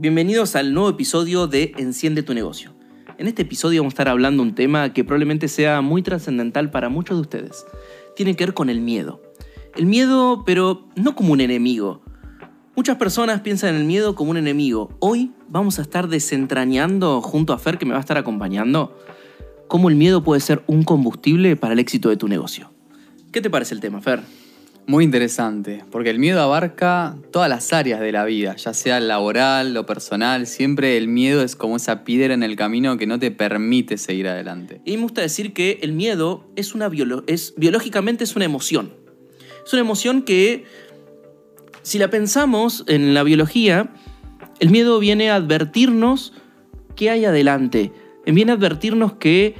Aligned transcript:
Bienvenidos 0.00 0.56
al 0.56 0.72
nuevo 0.72 0.88
episodio 0.88 1.46
de 1.46 1.74
Enciende 1.76 2.22
tu 2.22 2.32
negocio. 2.32 2.72
En 3.18 3.26
este 3.26 3.42
episodio 3.42 3.82
vamos 3.82 3.92
a 3.92 3.96
estar 3.96 4.08
hablando 4.08 4.42
un 4.42 4.54
tema 4.54 4.94
que 4.94 5.04
probablemente 5.04 5.46
sea 5.46 5.82
muy 5.82 6.00
trascendental 6.00 6.70
para 6.70 6.88
muchos 6.88 7.18
de 7.18 7.20
ustedes. 7.20 7.66
Tiene 8.16 8.34
que 8.34 8.46
ver 8.46 8.54
con 8.54 8.70
el 8.70 8.80
miedo. 8.80 9.20
El 9.76 9.84
miedo, 9.84 10.42
pero 10.46 10.88
no 10.96 11.14
como 11.14 11.34
un 11.34 11.42
enemigo. 11.42 12.00
Muchas 12.74 12.96
personas 12.96 13.42
piensan 13.42 13.74
en 13.74 13.82
el 13.82 13.86
miedo 13.86 14.14
como 14.14 14.30
un 14.30 14.38
enemigo. 14.38 14.88
Hoy 15.00 15.32
vamos 15.50 15.78
a 15.78 15.82
estar 15.82 16.08
desentrañando 16.08 17.20
junto 17.20 17.52
a 17.52 17.58
Fer, 17.58 17.76
que 17.76 17.84
me 17.84 17.92
va 17.92 17.98
a 17.98 18.00
estar 18.00 18.16
acompañando, 18.16 18.96
cómo 19.68 19.90
el 19.90 19.96
miedo 19.96 20.24
puede 20.24 20.40
ser 20.40 20.62
un 20.66 20.82
combustible 20.82 21.56
para 21.56 21.74
el 21.74 21.78
éxito 21.78 22.08
de 22.08 22.16
tu 22.16 22.26
negocio. 22.26 22.72
¿Qué 23.32 23.42
te 23.42 23.50
parece 23.50 23.74
el 23.74 23.80
tema, 23.80 24.00
Fer? 24.00 24.22
Muy 24.90 25.04
interesante, 25.04 25.84
porque 25.92 26.10
el 26.10 26.18
miedo 26.18 26.40
abarca 26.40 27.14
todas 27.30 27.48
las 27.48 27.72
áreas 27.72 28.00
de 28.00 28.10
la 28.10 28.24
vida, 28.24 28.56
ya 28.56 28.74
sea 28.74 28.98
laboral, 28.98 29.72
lo 29.72 29.86
personal, 29.86 30.48
siempre 30.48 30.96
el 30.96 31.06
miedo 31.06 31.44
es 31.44 31.54
como 31.54 31.76
esa 31.76 32.02
piedra 32.02 32.34
en 32.34 32.42
el 32.42 32.56
camino 32.56 32.98
que 32.98 33.06
no 33.06 33.16
te 33.20 33.30
permite 33.30 33.98
seguir 33.98 34.26
adelante. 34.26 34.80
Y 34.84 34.96
me 34.96 35.04
gusta 35.04 35.20
decir 35.20 35.52
que 35.52 35.78
el 35.82 35.92
miedo 35.92 36.44
es 36.56 36.74
una 36.74 36.90
es, 37.28 37.54
biológicamente 37.56 38.24
es 38.24 38.34
una 38.34 38.46
emoción. 38.46 38.92
Es 39.64 39.72
una 39.72 39.82
emoción 39.82 40.22
que, 40.22 40.64
si 41.82 42.00
la 42.00 42.10
pensamos 42.10 42.82
en 42.88 43.14
la 43.14 43.22
biología, 43.22 43.92
el 44.58 44.70
miedo 44.70 44.98
viene 44.98 45.30
a 45.30 45.36
advertirnos 45.36 46.32
qué 46.96 47.10
hay 47.10 47.26
adelante, 47.26 47.92
viene 48.26 48.50
a 48.50 48.56
advertirnos 48.56 49.12
que 49.12 49.54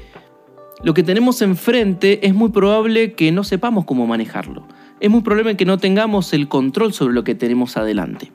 lo 0.83 0.93
que 0.93 1.05
tenemos 1.05 1.41
enfrente 1.41 2.27
es 2.27 2.35
muy 2.35 2.51
probable 2.51 3.13
que 3.13 3.31
no 3.31 3.45
sepamos 3.45 3.85
cómo 3.85 4.09
manejarlo 4.09 4.67
es 5.01 5.11
muy 5.11 5.23
probable 5.23 5.57
que 5.57 5.65
no 5.65 5.79
tengamos 5.79 6.33
el 6.33 6.49
control 6.49 6.93
sobre 6.93 7.15
lo 7.15 7.25
que 7.25 7.35
tenemos 7.35 7.77
adelante. 7.77 8.33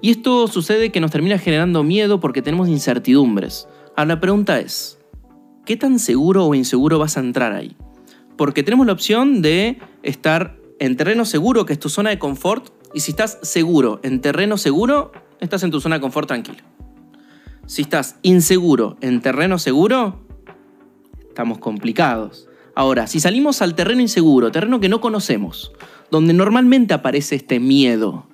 Y 0.00 0.10
esto 0.10 0.48
sucede 0.48 0.90
que 0.90 1.00
nos 1.00 1.10
termina 1.10 1.38
generando 1.38 1.82
miedo 1.82 2.20
porque 2.20 2.40
tenemos 2.40 2.68
incertidumbres. 2.68 3.68
Ahora 3.96 4.14
la 4.14 4.20
pregunta 4.20 4.58
es, 4.58 4.98
¿qué 5.66 5.76
tan 5.76 5.98
seguro 5.98 6.46
o 6.46 6.54
inseguro 6.54 6.98
vas 6.98 7.16
a 7.16 7.20
entrar 7.20 7.52
ahí? 7.52 7.76
Porque 8.36 8.62
tenemos 8.62 8.86
la 8.86 8.94
opción 8.94 9.42
de 9.42 9.78
estar 10.02 10.56
en 10.78 10.96
terreno 10.96 11.26
seguro, 11.26 11.66
que 11.66 11.74
es 11.74 11.78
tu 11.78 11.90
zona 11.90 12.08
de 12.08 12.18
confort, 12.18 12.72
y 12.94 13.00
si 13.00 13.10
estás 13.10 13.38
seguro 13.42 14.00
en 14.02 14.22
terreno 14.22 14.56
seguro, 14.56 15.12
estás 15.38 15.62
en 15.62 15.70
tu 15.70 15.80
zona 15.80 15.96
de 15.96 16.00
confort 16.00 16.26
tranquilo. 16.26 16.64
Si 17.66 17.82
estás 17.82 18.16
inseguro 18.22 18.96
en 19.02 19.20
terreno 19.20 19.58
seguro, 19.58 20.18
estamos 21.28 21.58
complicados. 21.58 22.48
Ahora, 22.74 23.06
si 23.06 23.20
salimos 23.20 23.62
al 23.62 23.74
terreno 23.74 24.00
inseguro, 24.00 24.52
terreno 24.52 24.80
que 24.80 24.88
no 24.88 25.00
conocemos, 25.00 25.72
donde 26.10 26.32
normalmente 26.32 26.94
aparece 26.94 27.36
este 27.36 27.60
miedo, 27.60 28.26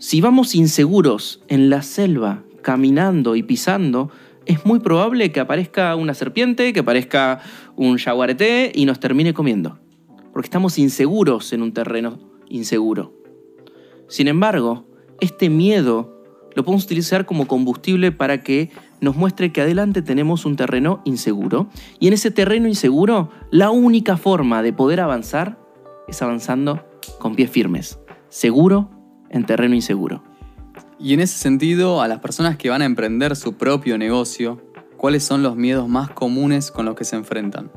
si 0.00 0.20
vamos 0.20 0.54
inseguros 0.54 1.42
en 1.48 1.70
la 1.70 1.82
selva, 1.82 2.44
caminando 2.62 3.34
y 3.34 3.42
pisando, 3.42 4.12
es 4.46 4.64
muy 4.64 4.78
probable 4.78 5.32
que 5.32 5.40
aparezca 5.40 5.96
una 5.96 6.14
serpiente, 6.14 6.72
que 6.72 6.80
aparezca 6.80 7.40
un 7.74 7.98
jaguarete 7.98 8.70
y 8.72 8.86
nos 8.86 9.00
termine 9.00 9.34
comiendo. 9.34 9.80
Porque 10.32 10.46
estamos 10.46 10.78
inseguros 10.78 11.52
en 11.52 11.62
un 11.62 11.72
terreno 11.72 12.20
inseguro. 12.48 13.12
Sin 14.06 14.28
embargo, 14.28 14.86
este 15.20 15.50
miedo 15.50 16.17
lo 16.58 16.64
podemos 16.64 16.86
utilizar 16.86 17.24
como 17.24 17.46
combustible 17.46 18.10
para 18.10 18.42
que 18.42 18.72
nos 19.00 19.14
muestre 19.14 19.52
que 19.52 19.60
adelante 19.60 20.02
tenemos 20.02 20.44
un 20.44 20.56
terreno 20.56 21.00
inseguro. 21.04 21.68
Y 22.00 22.08
en 22.08 22.14
ese 22.14 22.32
terreno 22.32 22.66
inseguro, 22.66 23.30
la 23.52 23.70
única 23.70 24.16
forma 24.16 24.60
de 24.60 24.72
poder 24.72 24.98
avanzar 24.98 25.56
es 26.08 26.20
avanzando 26.20 26.84
con 27.20 27.36
pies 27.36 27.48
firmes, 27.48 28.00
seguro 28.28 28.90
en 29.30 29.46
terreno 29.46 29.76
inseguro. 29.76 30.24
Y 30.98 31.14
en 31.14 31.20
ese 31.20 31.38
sentido, 31.38 32.02
a 32.02 32.08
las 32.08 32.18
personas 32.18 32.56
que 32.56 32.70
van 32.70 32.82
a 32.82 32.86
emprender 32.86 33.36
su 33.36 33.52
propio 33.52 33.96
negocio, 33.96 34.60
¿cuáles 34.96 35.22
son 35.22 35.44
los 35.44 35.54
miedos 35.54 35.88
más 35.88 36.10
comunes 36.10 36.72
con 36.72 36.86
los 36.86 36.96
que 36.96 37.04
se 37.04 37.14
enfrentan? 37.14 37.70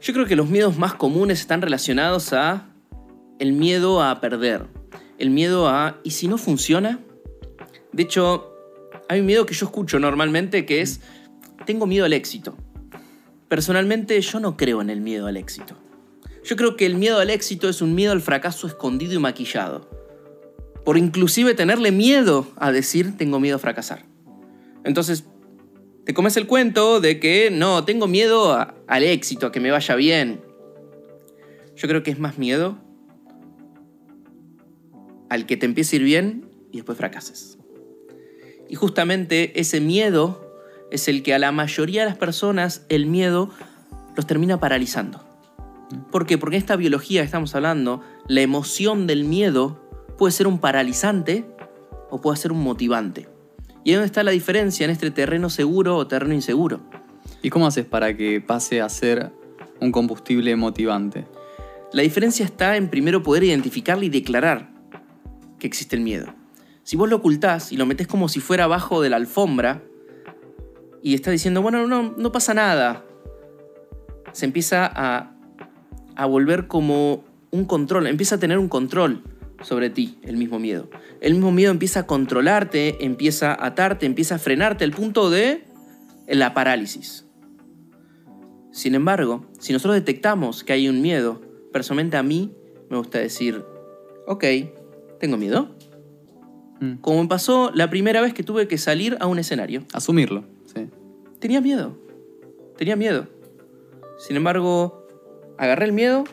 Yo 0.00 0.12
creo 0.12 0.26
que 0.26 0.36
los 0.36 0.48
miedos 0.48 0.78
más 0.78 0.94
comunes 0.94 1.40
están 1.40 1.60
relacionados 1.60 2.32
a 2.34 2.68
el 3.40 3.52
miedo 3.52 4.00
a 4.00 4.20
perder, 4.20 4.68
el 5.18 5.30
miedo 5.30 5.68
a 5.68 5.96
¿y 6.04 6.12
si 6.12 6.28
no 6.28 6.38
funciona? 6.38 7.00
De 7.92 8.02
hecho, 8.02 8.52
hay 9.08 9.20
un 9.20 9.26
miedo 9.26 9.46
que 9.46 9.54
yo 9.54 9.66
escucho 9.66 9.98
normalmente 9.98 10.64
que 10.64 10.80
es, 10.80 11.00
tengo 11.66 11.86
miedo 11.86 12.04
al 12.04 12.12
éxito. 12.12 12.56
Personalmente 13.48 14.20
yo 14.20 14.40
no 14.40 14.56
creo 14.56 14.80
en 14.80 14.90
el 14.90 15.00
miedo 15.00 15.26
al 15.26 15.36
éxito. 15.36 15.76
Yo 16.44 16.56
creo 16.56 16.76
que 16.76 16.86
el 16.86 16.96
miedo 16.96 17.18
al 17.18 17.30
éxito 17.30 17.68
es 17.68 17.82
un 17.82 17.94
miedo 17.94 18.12
al 18.12 18.20
fracaso 18.20 18.66
escondido 18.66 19.14
y 19.14 19.18
maquillado. 19.18 19.88
Por 20.84 20.98
inclusive 20.98 21.54
tenerle 21.54 21.92
miedo 21.92 22.46
a 22.56 22.72
decir 22.72 23.16
tengo 23.16 23.38
miedo 23.38 23.56
a 23.56 23.58
fracasar. 23.60 24.04
Entonces, 24.84 25.24
te 26.04 26.14
comes 26.14 26.36
el 26.36 26.48
cuento 26.48 27.00
de 27.00 27.20
que 27.20 27.50
no, 27.52 27.84
tengo 27.84 28.08
miedo 28.08 28.56
al 28.88 29.02
éxito, 29.04 29.46
a 29.46 29.52
que 29.52 29.60
me 29.60 29.70
vaya 29.70 29.94
bien. 29.94 30.40
Yo 31.76 31.86
creo 31.86 32.02
que 32.02 32.10
es 32.10 32.18
más 32.18 32.38
miedo 32.38 32.78
al 35.28 35.46
que 35.46 35.56
te 35.56 35.66
empiece 35.66 35.96
a 35.96 35.98
ir 36.00 36.04
bien 36.04 36.50
y 36.72 36.78
después 36.78 36.98
fracases. 36.98 37.58
Y 38.72 38.74
justamente 38.74 39.60
ese 39.60 39.82
miedo 39.82 40.50
es 40.90 41.06
el 41.06 41.22
que 41.22 41.34
a 41.34 41.38
la 41.38 41.52
mayoría 41.52 42.00
de 42.00 42.08
las 42.08 42.16
personas 42.16 42.86
el 42.88 43.04
miedo 43.04 43.50
los 44.16 44.26
termina 44.26 44.60
paralizando. 44.60 45.22
¿Por 46.10 46.24
qué? 46.24 46.38
Porque 46.38 46.56
esta 46.56 46.76
biología 46.76 47.20
que 47.20 47.26
estamos 47.26 47.54
hablando, 47.54 48.00
la 48.28 48.40
emoción 48.40 49.06
del 49.06 49.24
miedo 49.24 49.78
puede 50.16 50.32
ser 50.32 50.46
un 50.46 50.58
paralizante 50.58 51.44
o 52.08 52.22
puede 52.22 52.38
ser 52.38 52.50
un 52.50 52.62
motivante. 52.62 53.28
¿Y 53.84 53.90
ahí 53.90 53.96
dónde 53.96 54.06
está 54.06 54.22
la 54.22 54.30
diferencia 54.30 54.86
en 54.86 54.90
este 54.90 55.10
terreno 55.10 55.50
seguro 55.50 55.98
o 55.98 56.06
terreno 56.06 56.32
inseguro? 56.32 56.80
¿Y 57.42 57.50
cómo 57.50 57.66
haces 57.66 57.84
para 57.84 58.16
que 58.16 58.40
pase 58.40 58.80
a 58.80 58.88
ser 58.88 59.32
un 59.82 59.92
combustible 59.92 60.56
motivante? 60.56 61.26
La 61.92 62.00
diferencia 62.00 62.46
está 62.46 62.78
en 62.78 62.88
primero 62.88 63.22
poder 63.22 63.44
identificarle 63.44 64.06
y 64.06 64.08
declarar 64.08 64.72
que 65.58 65.66
existe 65.66 65.94
el 65.94 66.00
miedo. 66.00 66.41
Si 66.84 66.96
vos 66.96 67.08
lo 67.08 67.16
ocultás 67.16 67.72
y 67.72 67.76
lo 67.76 67.86
metés 67.86 68.06
como 68.06 68.28
si 68.28 68.40
fuera 68.40 68.64
abajo 68.64 69.00
de 69.00 69.10
la 69.10 69.16
alfombra 69.16 69.82
y 71.02 71.14
estás 71.14 71.32
diciendo, 71.32 71.62
bueno, 71.62 71.86
no, 71.86 72.14
no 72.16 72.32
pasa 72.32 72.54
nada, 72.54 73.04
se 74.32 74.46
empieza 74.46 74.90
a, 74.92 75.36
a 76.16 76.26
volver 76.26 76.66
como 76.66 77.24
un 77.50 77.64
control, 77.64 78.06
empieza 78.06 78.36
a 78.36 78.38
tener 78.38 78.58
un 78.58 78.68
control 78.68 79.22
sobre 79.62 79.90
ti, 79.90 80.18
el 80.22 80.36
mismo 80.36 80.58
miedo. 80.58 80.90
El 81.20 81.34
mismo 81.34 81.52
miedo 81.52 81.70
empieza 81.70 82.00
a 82.00 82.06
controlarte, 82.06 83.04
empieza 83.04 83.52
a 83.52 83.66
atarte, 83.66 84.06
empieza 84.06 84.36
a 84.36 84.38
frenarte 84.38 84.84
al 84.84 84.92
punto 84.92 85.30
de 85.30 85.64
la 86.26 86.54
parálisis. 86.54 87.26
Sin 88.72 88.94
embargo, 88.94 89.46
si 89.58 89.72
nosotros 89.72 89.94
detectamos 89.94 90.64
que 90.64 90.72
hay 90.72 90.88
un 90.88 91.02
miedo, 91.02 91.42
personalmente 91.72 92.16
a 92.16 92.22
mí 92.22 92.54
me 92.90 92.96
gusta 92.96 93.18
decir, 93.18 93.64
ok, 94.26 94.44
tengo 95.20 95.36
miedo, 95.36 95.76
Mm. 96.82 96.94
Como 97.00 97.22
me 97.22 97.28
pasó 97.28 97.70
la 97.72 97.88
primera 97.88 98.20
vez 98.20 98.34
que 98.34 98.42
tuve 98.42 98.66
que 98.66 98.76
salir 98.76 99.16
a 99.20 99.28
un 99.28 99.38
escenario. 99.38 99.84
Asumirlo, 99.92 100.44
sí. 100.74 100.88
Tenía 101.38 101.60
miedo. 101.60 101.96
Tenía 102.76 102.96
miedo. 102.96 103.28
Sin 104.18 104.36
embargo, 104.36 105.06
agarré 105.58 105.84
el 105.84 105.92
miedo, 105.92 106.24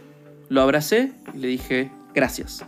lo 0.50 0.62
abracé 0.62 1.12
y 1.36 1.38
le 1.38 1.48
dije, 1.48 1.92
gracias. 2.16 2.66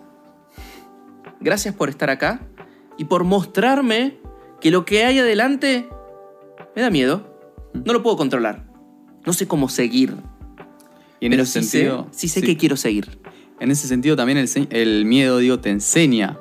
Gracias 1.40 1.74
por 1.74 1.90
estar 1.90 2.12
acá 2.12 2.42
y 3.00 3.06
por 3.06 3.24
mostrarme 3.24 4.20
que 4.60 4.70
lo 4.70 4.86
que 4.86 5.04
hay 5.04 5.18
adelante 5.18 5.90
me 6.76 6.84
da 6.84 6.92
miedo. 6.92 7.36
Mm. 7.74 7.82
No 7.84 7.94
lo 7.94 8.04
puedo 8.04 8.16
controlar. 8.16 8.64
No 9.26 9.34
sé 9.34 9.48
cómo 9.48 9.70
seguir. 9.70 10.14
Y 11.20 11.26
en 11.26 11.34
ese 11.34 11.64
sentido. 11.64 12.08
sí 12.12 12.28
sé 12.28 12.44
que 12.44 12.58
quiero 12.58 12.78
seguir. 12.78 13.20
En 13.60 13.72
ese 13.72 13.88
sentido, 13.88 14.16
también 14.16 14.38
el, 14.38 14.68
el 14.70 15.06
miedo, 15.06 15.40
digo, 15.40 15.60
te 15.60 15.72
enseña 15.72 16.38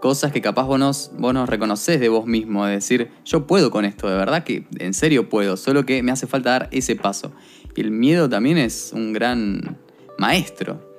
cosas 0.00 0.32
que 0.32 0.40
capaz 0.40 0.64
vos, 0.64 0.78
nos, 0.78 1.10
vos 1.18 1.34
nos 1.34 1.48
reconoces 1.48 2.00
de 2.00 2.08
vos 2.08 2.26
mismo, 2.26 2.64
de 2.66 2.72
decir, 2.72 3.10
yo 3.24 3.46
puedo 3.46 3.70
con 3.70 3.84
esto, 3.84 4.08
de 4.08 4.16
verdad 4.16 4.44
que 4.44 4.66
en 4.78 4.94
serio 4.94 5.28
puedo, 5.28 5.56
solo 5.56 5.84
que 5.84 6.02
me 6.02 6.12
hace 6.12 6.26
falta 6.26 6.50
dar 6.50 6.68
ese 6.70 6.96
paso. 6.96 7.32
Y 7.74 7.80
el 7.80 7.90
miedo 7.90 8.28
también 8.28 8.58
es 8.58 8.92
un 8.92 9.12
gran 9.12 9.78
maestro. 10.18 10.94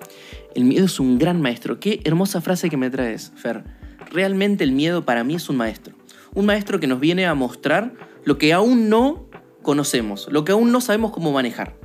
El 0.56 0.64
miedo 0.64 0.86
es 0.86 1.00
un 1.00 1.18
gran 1.18 1.42
maestro. 1.42 1.80
Qué 1.80 2.02
hermosa 2.04 2.42
frase 2.42 2.70
que 2.70 2.78
me 2.78 2.90
traes, 2.90 3.32
Fer. 3.36 3.64
Realmente 4.12 4.64
el 4.64 4.72
miedo 4.72 5.06
para 5.06 5.24
mí 5.24 5.36
es 5.36 5.50
un 5.50 5.58
maestro. 5.58 5.94
Un 6.34 6.46
maestro 6.46 6.80
que 6.80 6.88
nos 6.88 7.00
viene 7.00 7.26
a 7.26 7.36
mostrar 7.36 7.94
lo 8.24 8.38
que 8.38 8.54
aún 8.54 8.90
no 8.90 9.26
conocemos, 9.62 10.28
lo 10.32 10.46
que 10.46 10.52
aún 10.52 10.72
no 10.72 10.82
sabemos 10.82 11.12
cómo 11.12 11.32
manejar. 11.32 11.76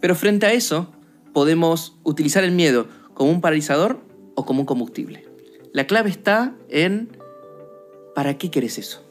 Pero 0.00 0.14
frente 0.14 0.46
a 0.46 0.52
eso, 0.52 0.92
podemos 1.32 1.96
utilizar 2.02 2.44
el 2.44 2.52
miedo 2.52 2.86
como 3.14 3.30
un 3.30 3.40
paralizador 3.40 4.00
o 4.34 4.44
como 4.44 4.60
un 4.60 4.66
combustible. 4.66 5.25
La 5.76 5.86
clave 5.86 6.08
está 6.08 6.54
en 6.70 7.18
¿para 8.14 8.38
qué 8.38 8.50
querés 8.50 8.78
eso? 8.78 9.04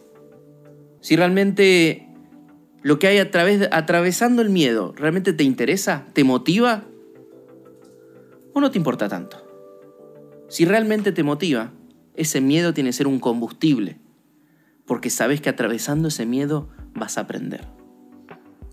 Si 1.00 1.15
realmente 1.15 2.07
lo 2.81 2.97
que 2.97 3.06
hay 3.06 3.19
a 3.19 3.29
través, 3.29 3.69
atravesando 3.71 4.41
el 4.41 4.50
miedo 4.50 4.91
realmente 4.97 5.31
te 5.31 5.44
interesa, 5.44 6.07
te 6.13 6.23
motiva, 6.23 6.85
o 8.53 8.62
no 8.62 8.71
te 8.71 8.79
importa 8.79 9.07
tanto. 9.07 9.45
Si 10.47 10.65
realmente 10.65 11.12
te 11.12 11.21
motiva, 11.21 11.71
ese 12.15 12.41
miedo 12.41 12.73
tiene 12.73 12.89
que 12.89 12.94
ser 12.94 13.06
un 13.06 13.19
combustible, 13.19 14.00
porque 14.88 15.12
sabes 15.12 15.41
que 15.41 15.50
atravesando 15.50 16.07
ese 16.07 16.25
miedo 16.25 16.69
vas 16.95 17.19
a 17.19 17.21
aprender. 17.21 17.67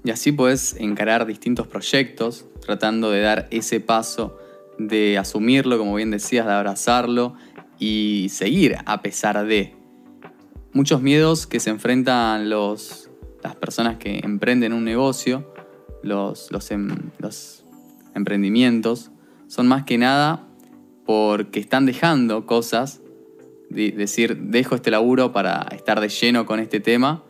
Y 0.02 0.12
así 0.12 0.32
puedes 0.32 0.76
encarar 0.76 1.26
distintos 1.26 1.66
proyectos, 1.66 2.46
tratando 2.64 3.10
de 3.10 3.20
dar 3.20 3.48
ese 3.50 3.80
paso, 3.80 4.38
de 4.78 5.18
asumirlo, 5.18 5.76
como 5.76 5.94
bien 5.94 6.10
decías, 6.10 6.46
de 6.46 6.52
abrazarlo 6.52 7.36
y 7.78 8.28
seguir 8.30 8.76
a 8.84 9.02
pesar 9.02 9.44
de. 9.46 9.74
Muchos 10.74 11.02
miedos 11.02 11.46
que 11.46 11.60
se 11.60 11.68
enfrentan 11.68 12.48
los, 12.48 13.10
las 13.42 13.54
personas 13.56 13.98
que 13.98 14.20
emprenden 14.24 14.72
un 14.72 14.84
negocio, 14.84 15.52
los, 16.02 16.50
los, 16.50 16.70
em- 16.70 17.10
emprendimientos, 18.14 19.10
son 19.48 19.68
más 19.68 19.84
que 19.84 19.98
nada 19.98 20.48
porque 21.04 21.60
están 21.60 21.84
dejando 21.84 22.46
cosas, 22.46 23.02
de- 23.68 23.90
decir, 23.90 24.36
dejo 24.38 24.74
este 24.74 24.90
laburo 24.90 25.32
para 25.32 25.66
estar 25.72 26.00
de 26.00 26.08
lleno 26.08 26.46
con 26.46 26.58
este 26.58 26.80
tema. 26.80 27.22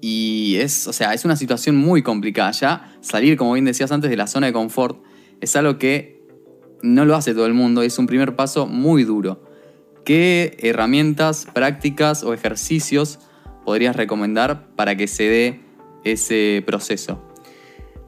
Y 0.00 0.56
es, 0.60 0.86
o 0.86 0.92
sea, 0.92 1.14
es 1.14 1.24
una 1.24 1.36
situación 1.36 1.76
muy 1.76 2.02
complicada. 2.02 2.50
Ya 2.52 2.96
salir, 3.00 3.36
como 3.36 3.54
bien 3.54 3.64
decías 3.64 3.90
antes, 3.92 4.10
de 4.10 4.16
la 4.16 4.26
zona 4.26 4.48
de 4.48 4.52
confort 4.52 5.02
es 5.40 5.54
algo 5.56 5.78
que 5.78 6.22
no 6.82 7.04
lo 7.04 7.14
hace 7.16 7.34
todo 7.34 7.46
el 7.46 7.54
mundo. 7.54 7.82
Es 7.82 7.98
un 7.98 8.06
primer 8.06 8.34
paso 8.36 8.66
muy 8.66 9.04
duro. 9.04 9.44
¿Qué 10.04 10.56
herramientas, 10.58 11.46
prácticas 11.52 12.24
o 12.24 12.34
ejercicios 12.34 13.20
podrías 13.64 13.94
recomendar 13.94 14.66
para 14.74 14.96
que 14.96 15.06
se 15.06 15.24
dé 15.24 15.60
ese 16.02 16.62
proceso? 16.66 17.22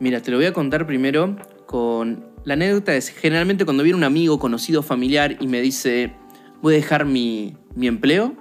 Mira, 0.01 0.21
te 0.21 0.33
lo 0.33 0.39
voy 0.39 0.47
a 0.47 0.53
contar 0.53 0.87
primero 0.87 1.37
con... 1.67 2.33
La 2.45 2.55
anécdota 2.55 2.95
es 2.95 3.09
generalmente 3.09 3.65
cuando 3.65 3.83
viene 3.85 3.97
un 3.97 4.05
amigo, 4.05 4.39
conocido, 4.39 4.83
familiar 4.83 5.37
y 5.41 5.47
me 5.47 5.63
dice, 5.63 6.13
voy 6.61 6.75
a 6.75 6.77
dejar 6.77 7.07
mi, 7.07 7.57
mi 7.75 7.87
empleo, 7.87 8.35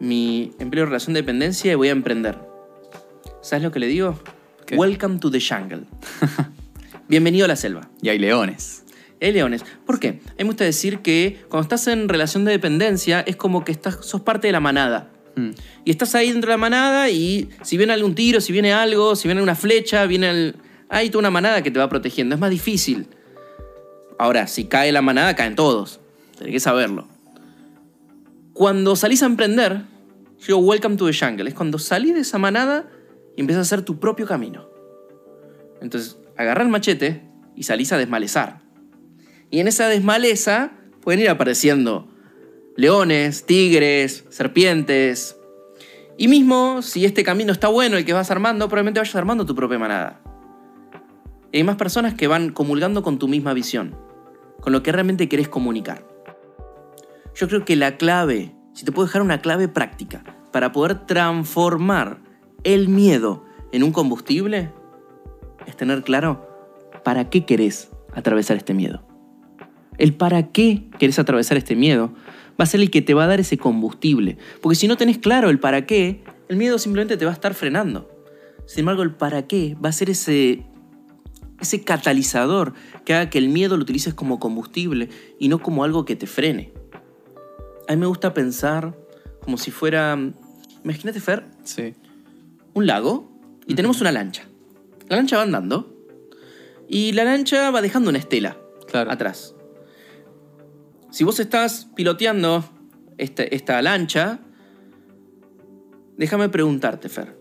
mi 0.00 0.52
empleo 0.58 0.84
de 0.84 0.86
relación 0.86 1.14
de 1.14 1.20
dependencia 1.20 1.72
y 1.72 1.74
voy 1.76 1.88
a 1.88 1.92
emprender. 1.92 2.36
¿Sabes 3.40 3.62
lo 3.62 3.70
que 3.70 3.78
le 3.78 3.86
digo? 3.86 4.18
¿Qué? 4.66 4.76
Welcome 4.76 5.18
to 5.20 5.30
the 5.30 5.40
jungle. 5.40 5.84
Bienvenido 7.08 7.46
a 7.46 7.48
la 7.48 7.56
selva. 7.56 7.88
Y 8.02 8.10
hay 8.10 8.18
leones. 8.18 8.84
Leones. 9.30 9.64
¿Por 9.86 10.00
qué? 10.00 10.08
A 10.08 10.12
mí 10.12 10.18
me 10.38 10.44
gusta 10.46 10.64
decir 10.64 10.98
que 10.98 11.44
cuando 11.48 11.62
estás 11.62 11.86
en 11.86 12.08
relación 12.08 12.44
de 12.44 12.50
dependencia 12.50 13.20
es 13.20 13.36
como 13.36 13.64
que 13.64 13.70
estás, 13.70 13.98
sos 14.04 14.22
parte 14.22 14.48
de 14.48 14.52
la 14.52 14.60
manada. 14.60 15.10
Mm, 15.36 15.50
Y 15.84 15.90
estás 15.90 16.14
ahí 16.14 16.32
dentro 16.32 16.48
de 16.48 16.54
la 16.54 16.58
manada 16.58 17.10
y 17.10 17.48
si 17.62 17.76
viene 17.76 17.92
algún 17.92 18.14
tiro, 18.14 18.40
si 18.40 18.52
viene 18.52 18.72
algo, 18.72 19.14
si 19.14 19.28
viene 19.28 19.42
una 19.42 19.54
flecha, 19.54 20.06
viene 20.06 20.30
el... 20.30 20.56
Hay 20.88 21.08
toda 21.08 21.20
una 21.20 21.30
manada 21.30 21.62
que 21.62 21.70
te 21.70 21.78
va 21.78 21.88
protegiendo. 21.88 22.34
Es 22.34 22.40
más 22.40 22.50
difícil. 22.50 23.06
Ahora, 24.18 24.46
si 24.46 24.64
cae 24.64 24.92
la 24.92 25.02
manada, 25.02 25.34
caen 25.36 25.54
todos. 25.54 26.00
Tenés 26.36 26.52
que 26.52 26.60
saberlo. 26.60 27.08
Cuando 28.52 28.94
salís 28.96 29.22
a 29.22 29.26
emprender, 29.26 29.82
yo 30.46 30.58
welcome 30.58 30.96
to 30.96 31.06
the 31.06 31.14
jungle. 31.14 31.48
Es 31.48 31.54
cuando 31.54 31.78
salís 31.78 32.14
de 32.14 32.20
esa 32.20 32.38
manada 32.38 32.90
y 33.36 33.40
empiezas 33.40 33.60
a 33.60 33.74
hacer 33.74 33.84
tu 33.84 33.98
propio 33.98 34.26
camino. 34.26 34.68
Entonces, 35.80 36.18
agarra 36.36 36.62
el 36.62 36.68
machete 36.68 37.22
y 37.56 37.62
salís 37.62 37.92
a 37.92 37.98
desmalezar. 37.98 38.60
Y 39.52 39.60
en 39.60 39.68
esa 39.68 39.86
desmaleza 39.86 40.72
pueden 41.02 41.20
ir 41.20 41.28
apareciendo 41.28 42.08
leones, 42.74 43.44
tigres, 43.44 44.24
serpientes. 44.30 45.36
Y 46.16 46.26
mismo 46.26 46.80
si 46.80 47.04
este 47.04 47.22
camino 47.22 47.52
está 47.52 47.68
bueno, 47.68 47.98
el 47.98 48.06
que 48.06 48.14
vas 48.14 48.30
armando, 48.30 48.66
probablemente 48.68 48.98
vayas 48.98 49.14
armando 49.14 49.44
tu 49.44 49.54
propia 49.54 49.78
manada. 49.78 50.22
Y 51.52 51.58
hay 51.58 51.64
más 51.64 51.76
personas 51.76 52.14
que 52.14 52.28
van 52.28 52.50
comulgando 52.50 53.02
con 53.02 53.18
tu 53.18 53.28
misma 53.28 53.52
visión, 53.52 53.94
con 54.62 54.72
lo 54.72 54.82
que 54.82 54.90
realmente 54.90 55.28
querés 55.28 55.48
comunicar. 55.48 56.08
Yo 57.34 57.46
creo 57.46 57.66
que 57.66 57.76
la 57.76 57.98
clave, 57.98 58.54
si 58.72 58.86
te 58.86 58.92
puedo 58.92 59.06
dejar 59.06 59.20
una 59.20 59.42
clave 59.42 59.68
práctica 59.68 60.24
para 60.50 60.72
poder 60.72 61.06
transformar 61.06 62.20
el 62.64 62.88
miedo 62.88 63.44
en 63.70 63.82
un 63.82 63.92
combustible, 63.92 64.72
es 65.66 65.76
tener 65.76 66.02
claro 66.04 66.48
para 67.04 67.28
qué 67.28 67.44
querés 67.44 67.90
atravesar 68.14 68.56
este 68.56 68.72
miedo. 68.72 69.11
El 70.02 70.14
para 70.14 70.50
qué 70.50 70.82
querés 70.98 71.20
atravesar 71.20 71.56
este 71.56 71.76
miedo 71.76 72.12
va 72.60 72.64
a 72.64 72.66
ser 72.66 72.80
el 72.80 72.90
que 72.90 73.02
te 73.02 73.14
va 73.14 73.22
a 73.22 73.26
dar 73.28 73.38
ese 73.38 73.56
combustible. 73.56 74.36
Porque 74.60 74.74
si 74.74 74.88
no 74.88 74.96
tenés 74.96 75.18
claro 75.18 75.48
el 75.48 75.60
para 75.60 75.86
qué, 75.86 76.24
el 76.48 76.56
miedo 76.56 76.78
simplemente 76.78 77.16
te 77.16 77.24
va 77.24 77.30
a 77.30 77.34
estar 77.34 77.54
frenando. 77.54 78.10
Sin 78.66 78.80
embargo, 78.80 79.04
el 79.04 79.12
para 79.14 79.46
qué 79.46 79.76
va 79.82 79.90
a 79.90 79.92
ser 79.92 80.10
ese, 80.10 80.66
ese 81.60 81.84
catalizador 81.84 82.74
que 83.04 83.14
haga 83.14 83.30
que 83.30 83.38
el 83.38 83.48
miedo 83.48 83.76
lo 83.76 83.84
utilices 83.84 84.12
como 84.12 84.40
combustible 84.40 85.08
y 85.38 85.46
no 85.46 85.60
como 85.60 85.84
algo 85.84 86.04
que 86.04 86.16
te 86.16 86.26
frene. 86.26 86.72
A 87.88 87.92
mí 87.92 88.00
me 88.00 88.06
gusta 88.06 88.34
pensar 88.34 88.98
como 89.40 89.56
si 89.56 89.70
fuera... 89.70 90.18
Imagínate, 90.82 91.20
Fer, 91.20 91.44
sí. 91.62 91.94
un 92.74 92.88
lago 92.88 93.30
y 93.68 93.76
tenemos 93.76 94.00
una 94.00 94.10
lancha. 94.10 94.48
La 95.08 95.14
lancha 95.14 95.36
va 95.36 95.44
andando 95.44 95.94
y 96.88 97.12
la 97.12 97.22
lancha 97.22 97.70
va 97.70 97.80
dejando 97.80 98.10
una 98.10 98.18
estela 98.18 98.56
Claro. 98.88 99.12
atrás. 99.12 99.54
Si 101.12 101.24
vos 101.24 101.38
estás 101.40 101.88
piloteando 101.94 102.64
este- 103.18 103.54
esta 103.54 103.80
lancha, 103.82 104.40
déjame 106.16 106.48
preguntarte, 106.48 107.10
Fer. 107.10 107.38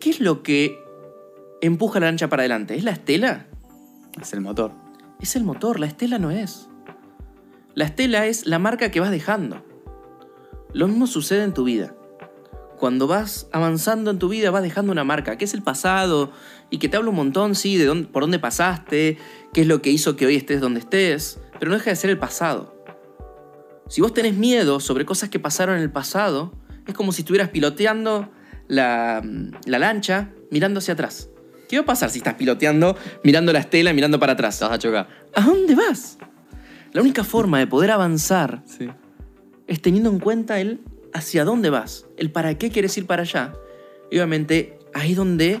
¿Qué 0.00 0.10
es 0.10 0.20
lo 0.20 0.42
que 0.42 0.76
empuja 1.60 2.00
la 2.00 2.06
lancha 2.06 2.28
para 2.28 2.42
adelante? 2.42 2.74
¿Es 2.74 2.82
la 2.82 2.90
estela? 2.90 3.46
Es 4.20 4.32
el 4.32 4.40
motor. 4.40 4.72
Es 5.20 5.36
el 5.36 5.44
motor, 5.44 5.78
la 5.78 5.86
estela 5.86 6.18
no 6.18 6.32
es. 6.32 6.68
La 7.74 7.84
estela 7.84 8.26
es 8.26 8.44
la 8.44 8.58
marca 8.58 8.90
que 8.90 8.98
vas 8.98 9.12
dejando. 9.12 9.64
Lo 10.72 10.88
mismo 10.88 11.06
sucede 11.06 11.44
en 11.44 11.54
tu 11.54 11.62
vida. 11.62 11.94
Cuando 12.76 13.06
vas 13.06 13.48
avanzando 13.52 14.10
en 14.10 14.18
tu 14.18 14.28
vida 14.28 14.50
vas 14.50 14.64
dejando 14.64 14.90
una 14.90 15.04
marca, 15.04 15.38
que 15.38 15.44
es 15.44 15.54
el 15.54 15.62
pasado, 15.62 16.32
y 16.70 16.78
que 16.78 16.88
te 16.88 16.96
habla 16.96 17.10
un 17.10 17.16
montón, 17.16 17.54
sí, 17.54 17.76
de 17.76 17.84
dónde- 17.86 18.08
por 18.08 18.24
dónde 18.24 18.40
pasaste, 18.40 19.16
qué 19.54 19.60
es 19.60 19.66
lo 19.68 19.80
que 19.80 19.90
hizo 19.90 20.16
que 20.16 20.26
hoy 20.26 20.34
estés 20.34 20.60
donde 20.60 20.80
estés, 20.80 21.38
pero 21.60 21.70
no 21.70 21.76
deja 21.78 21.90
de 21.90 21.96
ser 21.96 22.10
el 22.10 22.18
pasado. 22.18 22.75
Si 23.88 24.00
vos 24.00 24.12
tenés 24.12 24.34
miedo 24.34 24.80
sobre 24.80 25.04
cosas 25.04 25.28
que 25.28 25.38
pasaron 25.38 25.76
en 25.76 25.82
el 25.82 25.90
pasado, 25.90 26.52
es 26.86 26.94
como 26.94 27.12
si 27.12 27.22
estuvieras 27.22 27.50
piloteando 27.50 28.30
la, 28.68 29.22
la 29.64 29.78
lancha 29.78 30.30
mirando 30.50 30.78
hacia 30.78 30.94
atrás. 30.94 31.30
¿Qué 31.68 31.76
va 31.76 31.82
a 31.82 31.86
pasar 31.86 32.10
si 32.10 32.18
estás 32.18 32.34
piloteando 32.34 32.96
mirando 33.24 33.52
la 33.52 33.58
estela 33.60 33.90
y 33.90 33.94
mirando 33.94 34.18
para 34.18 34.32
atrás? 34.34 34.60
Vas 34.60 34.70
a 34.72 34.78
chocar. 34.78 35.08
¿A 35.34 35.40
dónde 35.42 35.74
vas? 35.74 36.18
La 36.92 37.00
única 37.02 37.24
forma 37.24 37.58
de 37.58 37.66
poder 37.66 37.90
avanzar 37.90 38.62
Sí. 38.64 38.88
es 39.66 39.82
teniendo 39.82 40.10
en 40.10 40.18
cuenta 40.20 40.60
el 40.60 40.80
hacia 41.12 41.44
dónde 41.44 41.70
vas, 41.70 42.06
el 42.16 42.30
para 42.30 42.56
qué 42.58 42.70
quieres 42.70 42.96
ir 42.98 43.06
para 43.06 43.22
allá. 43.22 43.52
Y 44.10 44.16
obviamente 44.16 44.78
ahí 44.94 45.14
donde 45.14 45.60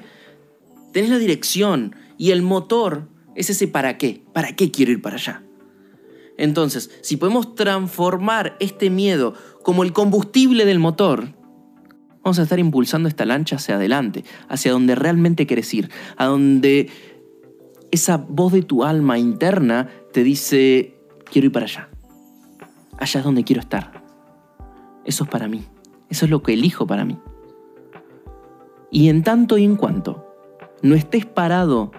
tenés 0.92 1.10
la 1.10 1.18
dirección 1.18 1.94
y 2.18 2.30
el 2.30 2.42
motor 2.42 3.08
es 3.34 3.50
ese 3.50 3.68
para 3.68 3.98
qué, 3.98 4.22
para 4.32 4.54
qué 4.54 4.70
quiero 4.70 4.92
ir 4.92 5.02
para 5.02 5.16
allá. 5.16 5.42
Entonces, 6.38 6.90
si 7.02 7.16
podemos 7.16 7.54
transformar 7.54 8.56
este 8.60 8.90
miedo 8.90 9.34
como 9.62 9.82
el 9.82 9.92
combustible 9.92 10.64
del 10.64 10.78
motor, 10.78 11.34
vamos 12.22 12.38
a 12.38 12.42
estar 12.42 12.58
impulsando 12.58 13.08
esta 13.08 13.24
lancha 13.24 13.56
hacia 13.56 13.76
adelante, 13.76 14.24
hacia 14.48 14.72
donde 14.72 14.94
realmente 14.94 15.46
quieres 15.46 15.72
ir, 15.72 15.90
a 16.16 16.26
donde 16.26 16.90
esa 17.90 18.16
voz 18.16 18.52
de 18.52 18.62
tu 18.62 18.84
alma 18.84 19.18
interna 19.18 19.88
te 20.12 20.22
dice, 20.24 20.98
quiero 21.30 21.46
ir 21.46 21.52
para 21.52 21.66
allá. 21.66 21.88
Allá 22.98 23.20
es 23.20 23.24
donde 23.24 23.44
quiero 23.44 23.60
estar. 23.60 24.02
Eso 25.04 25.24
es 25.24 25.30
para 25.30 25.48
mí. 25.48 25.64
Eso 26.08 26.24
es 26.24 26.30
lo 26.30 26.42
que 26.42 26.52
elijo 26.52 26.86
para 26.86 27.04
mí. 27.04 27.18
Y 28.90 29.08
en 29.08 29.22
tanto 29.22 29.58
y 29.58 29.64
en 29.64 29.76
cuanto 29.76 30.26
no 30.82 30.94
estés 30.94 31.26
parado 31.26 31.92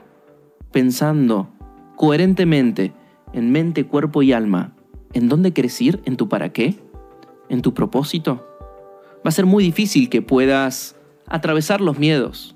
pensando 0.72 1.50
coherentemente 1.96 2.94
en 3.38 3.52
mente, 3.52 3.86
cuerpo 3.86 4.24
y 4.24 4.34
alma, 4.34 4.74
en 5.14 5.30
dónde 5.30 5.54
quieres 5.54 5.80
ir, 5.80 6.02
en 6.06 6.18
tu 6.18 6.28
para 6.28 6.52
qué, 6.52 6.76
en 7.50 7.62
tu 7.62 7.76
propósito, 7.76 8.48
va 9.18 9.30
a 9.30 9.32
ser 9.32 9.46
muy 9.46 9.64
difícil 9.64 10.10
que 10.10 10.24
puedas 10.24 10.96
atravesar 11.28 11.80
los 11.80 12.00
miedos. 12.00 12.56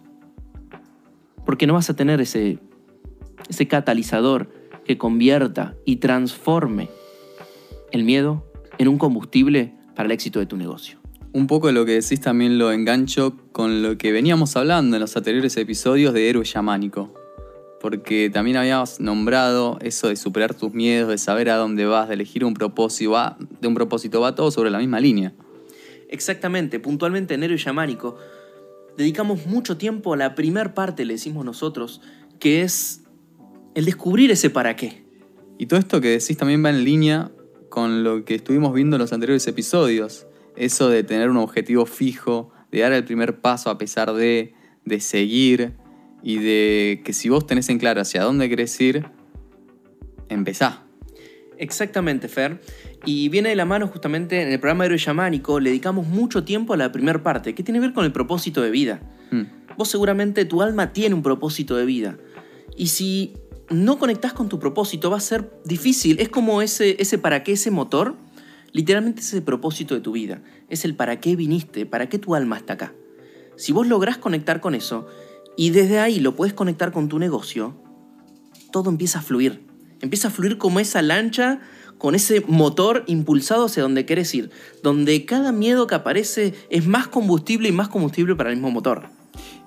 Porque 1.46 1.68
no 1.68 1.76
vas 1.76 1.92
a 1.92 1.96
tener 1.96 2.20
ese, 2.20 2.58
ese 3.48 3.68
catalizador 3.68 4.50
que 4.84 4.98
convierta 4.98 5.76
y 5.86 5.98
transforme 5.98 6.90
el 7.92 8.04
miedo 8.04 8.44
en 8.80 8.88
un 8.88 8.98
combustible 8.98 9.76
para 9.96 10.08
el 10.08 10.12
éxito 10.12 10.40
de 10.40 10.48
tu 10.48 10.58
negocio. 10.58 10.98
Un 11.32 11.46
poco 11.46 11.68
de 11.68 11.74
lo 11.74 11.86
que 11.86 11.94
decís 11.94 12.22
también 12.22 12.58
lo 12.58 12.72
engancho 12.72 13.38
con 13.52 13.84
lo 13.84 14.00
que 14.00 14.12
veníamos 14.12 14.56
hablando 14.58 14.98
en 14.98 15.02
los 15.02 15.16
anteriores 15.16 15.56
episodios 15.58 16.12
de 16.16 16.28
Héroe 16.28 16.44
Yamánico. 16.44 17.21
Porque 17.82 18.30
también 18.30 18.58
habíamos 18.58 19.00
nombrado 19.00 19.80
eso 19.82 20.08
de 20.08 20.16
superar 20.16 20.54
tus 20.54 20.74
miedos, 20.74 21.10
de 21.10 21.18
saber 21.18 21.50
a 21.50 21.56
dónde 21.56 21.86
vas, 21.86 22.08
de 22.08 22.14
elegir 22.14 22.46
un 22.46 22.54
propósito, 22.54 23.12
va, 23.12 23.38
de 23.60 23.68
un 23.68 23.74
propósito, 23.74 24.22
va 24.22 24.36
todo 24.36 24.52
sobre 24.52 24.70
la 24.70 24.78
misma 24.78 25.00
línea. 25.00 25.34
Exactamente, 26.10 26.80
puntualmente 26.80 27.34
en 27.34 27.44
Héroe 27.44 27.58
Yamánico 27.58 28.18
dedicamos 28.98 29.46
mucho 29.46 29.78
tiempo 29.78 30.14
a 30.14 30.18
la 30.18 30.36
primer 30.36 30.74
parte, 30.74 31.06
le 31.06 31.14
decimos 31.14 31.46
nosotros, 31.46 32.02
que 32.40 32.62
es 32.62 33.02
el 33.76 33.86
descubrir 33.86 34.32
ese 34.32 34.50
para 34.50 34.76
qué. 34.76 35.04
Y 35.58 35.68
todo 35.68 35.80
esto 35.80 36.02
que 36.02 36.10
decís 36.10 36.38
también 36.38 36.64
va 36.64 36.70
en 36.70 36.84
línea 36.84 37.32
con 37.70 38.04
lo 38.04 38.26
que 38.26 38.36
estuvimos 38.36 38.74
viendo 38.74 38.96
en 38.96 39.02
los 39.02 39.14
anteriores 39.14 39.48
episodios. 39.48 40.28
Eso 40.56 40.90
de 40.90 41.04
tener 41.04 41.30
un 41.30 41.38
objetivo 41.38 41.86
fijo, 41.86 42.52
de 42.72 42.82
dar 42.82 42.92
el 42.94 43.06
primer 43.06 43.40
paso 43.40 43.70
a 43.70 43.78
pesar 43.78 44.14
de, 44.14 44.54
de 44.86 45.00
seguir 45.00 45.74
y 46.24 46.38
de 46.38 47.02
que 47.04 47.14
si 47.14 47.30
vos 47.30 47.46
tenés 47.48 47.70
en 47.70 47.80
claro 47.80 48.02
hacia 48.02 48.24
dónde 48.24 48.50
querés 48.50 48.80
ir, 48.80 49.06
empezá. 50.30 50.84
Exactamente, 51.58 52.28
Fer. 52.28 52.60
Y 53.06 53.30
viene 53.30 53.50
de 53.50 53.56
la 53.56 53.66
mano 53.66 53.88
justamente 53.88 54.42
en 54.42 54.52
el 54.52 54.60
programa 54.60 54.86
Héroe 54.86 54.98
Yamánico, 54.98 55.60
le 55.60 55.70
dedicamos 55.70 56.08
mucho 56.08 56.44
tiempo 56.44 56.74
a 56.74 56.78
la 56.78 56.92
primera 56.92 57.22
parte, 57.22 57.54
que 57.54 57.64
tiene 57.64 57.80
que 57.80 57.88
ver 57.88 57.94
con 57.94 58.06
el 58.06 58.12
propósito 58.12 58.62
de 58.62 58.72
vida. 58.72 59.02
Hmm. 59.32 59.44
Vos 59.78 59.90
seguramente 59.90 60.46
tu 60.46 60.62
alma 60.62 60.94
tiene 60.94 61.16
un 61.16 61.22
propósito 61.22 61.76
de 61.76 61.86
vida. 61.86 62.18
Y 62.76 62.88
si 62.88 63.34
no 63.70 63.98
conectás 64.00 64.34
con 64.34 64.50
tu 64.50 64.60
propósito 64.60 65.10
va 65.10 65.18
a 65.18 65.22
ser 65.22 65.52
difícil. 65.66 66.20
Es 66.20 66.30
como 66.30 66.62
ese, 66.62 66.96
ese 67.00 67.18
para 67.18 67.44
qué, 67.44 67.54
ese 67.54 67.72
motor. 67.72 68.16
Literalmente 68.74 69.22
es 69.22 69.34
el 69.34 69.44
propósito 69.44 69.96
de 69.96 70.02
tu 70.02 70.14
vida. 70.14 70.42
Es 70.70 70.86
el 70.86 70.96
para 70.96 71.20
qué 71.20 71.36
viniste, 71.36 71.86
para 71.86 72.10
qué 72.10 72.20
tu 72.20 72.36
alma 72.36 72.58
está 72.58 72.74
acá. 72.74 72.94
Si 73.56 73.72
vos 73.72 73.88
lográs 73.88 74.18
conectar 74.18 74.62
con 74.62 74.76
eso 74.76 75.08
y 75.62 75.70
desde 75.70 76.00
ahí 76.00 76.20
lo 76.20 76.36
puedes 76.36 76.56
conectar 76.56 76.92
con 76.92 77.08
tu 77.08 77.20
negocio, 77.20 77.76
todo 78.72 78.90
empieza 78.90 79.20
a 79.20 79.22
fluir. 79.22 79.64
Empieza 80.02 80.30
a 80.30 80.32
fluir 80.32 80.58
como 80.58 80.80
esa 80.80 81.04
lancha 81.04 81.60
con 82.00 82.16
ese 82.16 82.44
motor 82.48 83.04
impulsado 83.06 83.66
hacia 83.66 83.84
donde 83.84 84.08
querés 84.08 84.34
ir, 84.34 84.50
donde 84.82 85.24
cada 85.24 85.52
miedo 85.52 85.86
que 85.86 85.94
aparece 85.94 86.56
es 86.72 86.88
más 86.88 87.08
combustible 87.10 87.70
y 87.70 87.72
más 87.72 87.90
combustible 87.90 88.36
para 88.36 88.50
el 88.50 88.56
mismo 88.56 88.72
motor. 88.72 89.10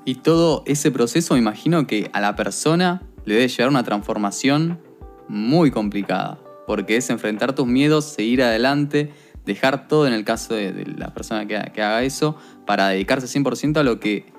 Y 0.05 0.17
todo 0.17 0.65
ese 0.67 0.91
proceso, 0.91 1.35
me 1.35 1.39
imagino 1.39 1.87
que 1.87 2.11
a 2.13 2.21
la 2.21 2.35
persona 2.35 3.03
le 3.25 3.35
debe 3.35 3.47
llevar 3.47 3.69
una 3.69 3.85
transformación 3.85 4.81
muy 5.29 5.71
complicada, 5.71 6.41
porque 6.67 6.97
es 6.97 7.09
enfrentar 7.09 7.55
tus 7.55 7.69
miedos, 7.69 8.05
seguir 8.05 8.43
adelante, 8.43 9.13
dejar 9.47 9.87
todo 9.87 10.09
en 10.09 10.13
el 10.13 10.25
caso 10.25 10.55
de, 10.55 10.93
la 10.99 11.15
persona 11.15 11.47
que, 11.47 11.71
que 11.73 11.83
haga 11.83 12.03
eso, 12.03 12.37
para 12.67 12.89
dedicarse 12.89 13.29
100% 13.29 13.77
a 13.77 13.85
lo 13.85 14.01
que 14.01 14.34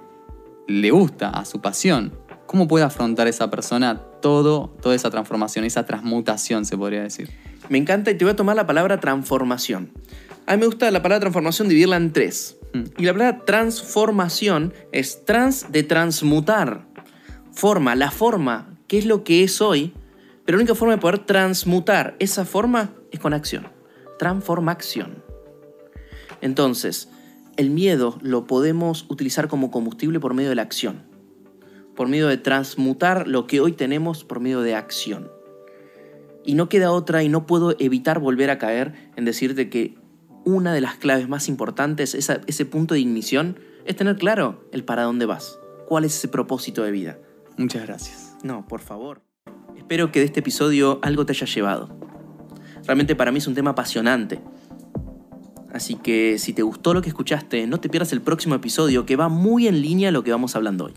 le 0.67 0.91
gusta, 0.91 1.29
a 1.29 1.45
su 1.45 1.62
pasión. 1.62 2.17
¿Cómo 2.45 2.67
puede 2.67 2.86
afrontar 2.86 3.27
esa 3.27 3.50
persona 3.50 4.01
todo, 4.22 4.69
toda 4.81 4.95
esa 4.95 5.10
transformación, 5.10 5.65
esa 5.65 5.86
transmutación, 5.86 6.65
se 6.65 6.77
podría 6.77 7.03
decir? 7.03 7.29
Me 7.69 7.77
encanta 7.77 8.12
y 8.12 8.15
te 8.15 8.25
voy 8.25 8.34
a 8.34 8.36
tomar 8.36 8.55
la 8.55 8.67
palabra 8.67 9.00
transformación. 9.00 9.91
A 10.45 10.53
mí 10.53 10.60
me 10.60 10.67
gusta 10.67 10.89
la 10.91 11.01
palabra 11.01 11.22
transformación 11.22 11.67
dividirla 11.67 11.98
en 11.98 12.13
tres. 12.13 12.57
Mm. 12.74 12.84
Y 12.98 13.05
la 13.05 13.13
palabra 13.13 13.45
transformación 13.45 14.74
es 14.91 15.25
trans 15.25 15.72
de 15.72 15.84
transmutar. 15.84 16.86
Forma, 17.51 17.95
la 17.95 18.12
forma, 18.12 18.77
que 18.88 18.98
es 19.00 19.05
lo 19.05 19.24
que 19.24 19.43
es 19.43 19.62
hoy, 19.62 19.93
pero 20.45 20.57
la 20.57 20.63
única 20.63 20.75
forma 20.75 20.95
de 20.95 21.01
poder 21.01 21.19
transmutar 21.19 22.15
esa 22.19 22.45
forma 22.45 22.93
es 23.12 23.19
con 23.19 23.34
acción. 23.34 23.67
Transformación. 24.19 25.24
Entonces, 26.41 27.10
el 27.58 27.70
miedo 27.70 28.18
lo 28.22 28.48
podemos 28.48 29.06
utilizar 29.10 29.48
como 29.48 29.72
combustible 29.72 30.20
por 30.20 30.34
medio 30.34 30.50
de 30.50 30.56
la 30.56 30.62
acción. 30.62 31.04
Por 31.96 32.08
medio 32.08 32.28
de 32.28 32.38
transmutar 32.38 33.28
lo 33.28 33.48
que 33.48 33.62
hoy 33.62 33.72
tenemos 33.72 34.24
por 34.24 34.40
medio 34.40 34.62
de 34.62 34.76
acción. 34.76 35.30
Y 36.44 36.54
no 36.56 36.70
queda 36.70 36.92
otra 36.92 37.24
y 37.24 37.30
no 37.30 37.46
puedo 37.48 37.76
evitar 37.80 38.20
volver 38.20 38.50
a 38.50 38.58
caer 38.58 38.94
en 39.16 39.26
decirte 39.26 39.70
que 39.70 39.98
una 40.44 40.74
de 40.74 40.82
las 40.82 40.96
claves 40.96 41.28
más 41.28 41.48
importantes, 41.48 42.14
esa- 42.14 42.42
ese 42.48 42.66
punto 42.66 42.94
de 42.94 43.00
ignición, 43.00 43.58
es 43.86 43.96
tener 43.96 44.18
claro 44.18 44.64
el 44.72 44.84
para 44.84 45.04
dónde 45.04 45.26
vas. 45.26 45.58
¿Cuál 45.88 46.04
es 46.06 46.16
ese 46.16 46.28
propósito 46.28 46.84
de 46.84 46.92
vida? 46.92 47.18
Muchas 47.58 47.84
gracias. 47.88 48.36
No, 48.44 48.68
por 48.68 48.82
favor. 48.82 49.22
Espero 49.78 50.12
que 50.12 50.20
de 50.20 50.26
este 50.26 50.42
episodio 50.42 51.00
algo 51.02 51.26
te 51.26 51.32
haya 51.34 51.48
llevado. 51.48 51.98
Realmente 52.86 53.16
para 53.16 53.32
mí 53.32 53.38
es 53.40 53.48
un 53.48 53.56
tema 53.56 53.72
apasionante. 53.72 54.40
Así 55.75 55.96
que 55.96 56.38
si 56.39 56.53
te 56.53 56.62
gustó 56.62 56.94
lo 56.94 57.01
que 57.01 57.10
escuchaste, 57.10 57.67
no 57.67 57.82
te 57.82 57.89
pierdas 57.89 58.13
el 58.13 58.22
próximo 58.22 58.55
episodio 58.55 59.05
que 59.05 59.17
va 59.17 59.27
muy 59.27 59.67
en 59.67 59.82
línea 59.82 60.08
a 60.08 60.12
lo 60.13 60.24
que 60.24 60.32
vamos 60.32 60.55
hablando 60.55 60.86
hoy. 60.86 60.94